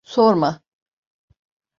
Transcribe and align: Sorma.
Sorma. 0.13 0.51